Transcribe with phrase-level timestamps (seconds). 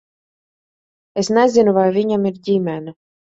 [1.23, 2.97] Es nezinu, vai viņam ir ģimene.